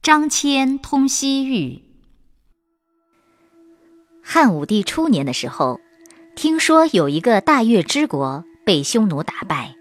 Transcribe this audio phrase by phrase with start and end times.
[0.00, 1.82] 张骞通西域。
[4.22, 5.80] 汉武帝初年的时候，
[6.34, 9.74] 听说有一个大月之国被匈奴打败，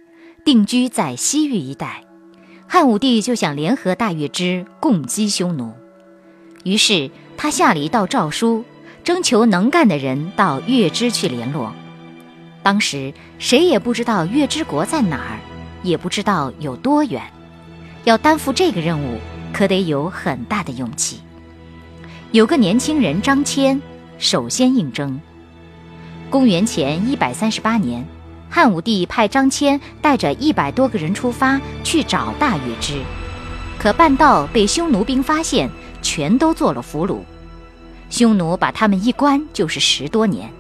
[0.44, 2.04] 定居在西域一带，
[2.68, 5.74] 汉武帝就想联合大月之共击匈奴。
[6.64, 8.66] 于是他下了一道诏书，
[9.04, 11.74] 征求能干的人到月之去联络。
[12.64, 15.40] 当时谁也不知道月之国在哪儿，
[15.84, 17.22] 也不知道有多远，
[18.04, 19.20] 要担负这个任务。
[19.58, 21.20] 可得有很大的勇气。
[22.32, 23.82] 有个年轻人张骞
[24.20, 25.20] 首先应征。
[26.30, 28.06] 公元前一百三十八年，
[28.52, 33.02] 汉武帝派张骞带着一百多个人出发去找大禹之，
[33.80, 35.68] 可半道被匈奴兵发现，
[36.04, 37.22] 全都做了俘虏。
[38.12, 40.52] 匈奴把他们一关就是十多年。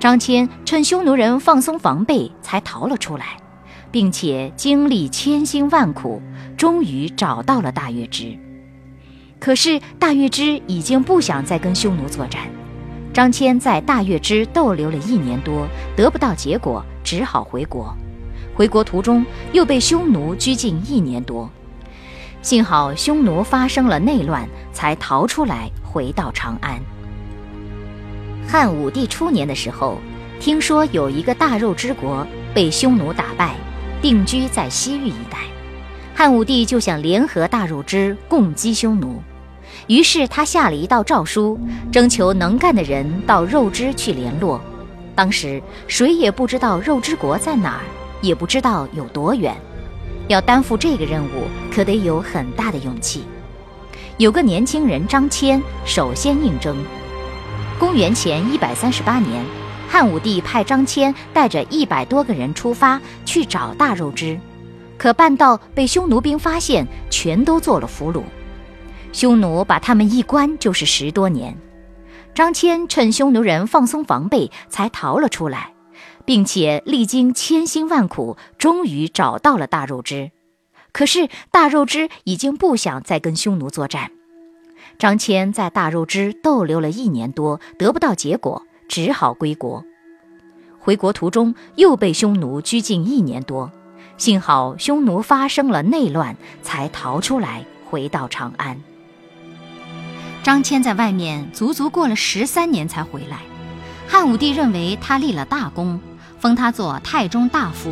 [0.00, 3.36] 张骞趁匈奴人放松防备，才逃了出来。
[3.96, 6.20] 并且经历千辛万苦，
[6.54, 8.36] 终于找到了大月支。
[9.40, 12.42] 可是大月支已经不想再跟匈奴作战。
[13.14, 17.96] 张骞在大月支逗留了一年多，得不到结果，只好回国。
[18.54, 21.50] 回国途中又被匈奴拘禁一年多，
[22.42, 26.78] 幸好匈奴发生了内乱，才逃出来，回到长安。
[28.46, 29.96] 汉武帝初年的时候，
[30.38, 33.54] 听说有一个大肉之国被匈奴打败。
[34.02, 35.38] 定居在西域一带，
[36.14, 39.22] 汉武帝就想联合大肉支共击匈奴，
[39.86, 41.58] 于是他下了一道诏书，
[41.90, 44.60] 征求能干的人到肉支去联络。
[45.14, 47.82] 当时谁也不知道肉支国在哪儿，
[48.20, 49.56] 也不知道有多远，
[50.28, 53.24] 要担负这个任务，可得有很大的勇气。
[54.18, 56.76] 有个年轻人张骞首先应征。
[57.78, 59.65] 公元前一百三十八年。
[59.88, 64.38] 汉武帝派张骞带着一百多个人出发去找大肉支，
[64.98, 68.22] 可半道被匈奴兵发现，全都做了俘虏。
[69.12, 71.56] 匈奴把他们一关就是十多年。
[72.34, 75.72] 张骞趁匈奴人放松防备，才逃了出来，
[76.26, 80.32] 并且历经千辛万苦，终于找到了大肉支。
[80.92, 84.10] 可是大肉支已经不想再跟匈奴作战。
[84.98, 88.62] 张骞在大肉支逗留了一年多，得不到结果。
[88.88, 89.84] 只好归国，
[90.78, 93.70] 回国途中又被匈奴拘禁一年多，
[94.16, 98.80] 幸好匈奴发生了内乱，才逃出来，回到长安。
[100.42, 103.40] 张骞在外面足足过了十三年才回来，
[104.06, 106.00] 汉武帝认为他立了大功，
[106.38, 107.90] 封他做太中大夫。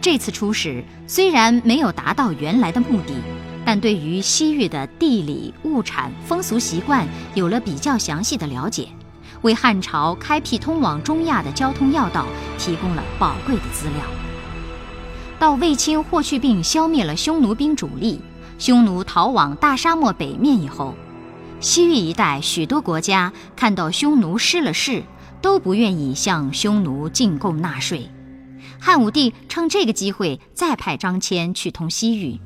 [0.00, 3.14] 这次出使虽然没有达到原来的目的，
[3.64, 8.88] 但对于西域的地理、物产、风俗习惯有了比较详细的了解。
[9.44, 12.24] 为汉朝开辟通往中亚的交通要道
[12.58, 13.96] 提供了宝贵的资料。
[15.38, 18.18] 到卫青霍去病消灭了匈奴兵主力，
[18.58, 20.94] 匈奴逃往大沙漠北面以后，
[21.60, 25.02] 西域一带许多国家看到匈奴失了势，
[25.42, 28.08] 都不愿意向匈奴进贡纳税。
[28.80, 32.40] 汉武帝趁这个机会再派张骞去通西域。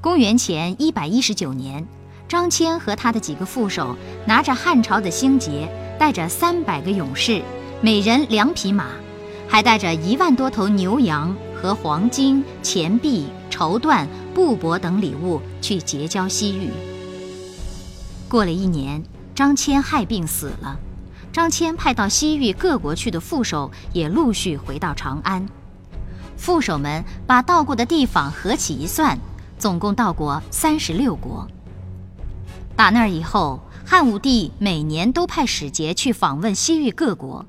[0.00, 1.84] 公元前一百一十九年，
[2.28, 3.96] 张骞和他的几个副手
[4.28, 5.68] 拿着汉朝的星节。
[6.04, 7.40] 带着三百个勇士，
[7.80, 8.88] 每人两匹马，
[9.48, 16.68] 还带着一万多头牛羊和黄金、钱币、绸缎、布帛等礼物去结交西域。
[18.28, 19.02] 过了一年，
[19.34, 20.78] 张骞害病死了，
[21.32, 25.48] 张骞派到西域各国去的副手也陆续回到长安。
[26.36, 29.18] 副手们把到过的地方合起一算，
[29.58, 31.48] 总共到过三十六国。
[32.76, 33.58] 打那儿以后。
[33.96, 37.46] 汉武帝每年都派使节去访问西域各国，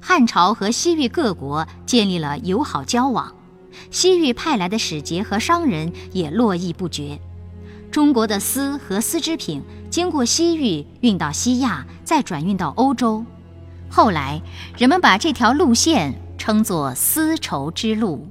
[0.00, 3.36] 汉朝和西域各国建立了友好交往，
[3.92, 7.20] 西域派来的使节和商人也络绎不绝。
[7.92, 13.24] 中国的丝和丝织品经过西域运到西亚，再转运到欧洲，
[13.88, 14.42] 后来
[14.76, 18.26] 人们把这条路线称作丝绸之路。